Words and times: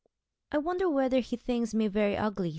'I 0.51 0.57
wonder 0.57 0.89
whether 0.89 1.19
he 1.19 1.35
thinks 1.35 1.75
me 1.75 1.87
very 1.87 2.17
ugly?' 2.17 2.49